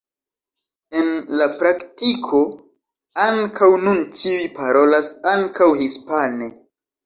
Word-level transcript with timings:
En 1.01 1.11
la 1.41 1.47
praktiko 1.59 2.41
ankaŭ 3.27 3.71
nun 3.85 4.03
ĉiuj 4.23 4.51
parolas 4.59 5.15
ankaŭ 5.37 5.73
hispane. 5.87 6.53